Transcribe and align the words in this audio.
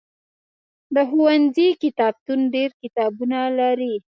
د 0.95 0.97
ښوونځي 1.09 1.67
کتابتون 1.83 2.39
ډېر 2.55 2.69
کتابونه 2.81 3.39
لري. 3.59 3.93